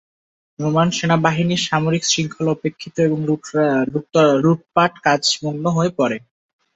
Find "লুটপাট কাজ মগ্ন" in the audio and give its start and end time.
4.43-5.65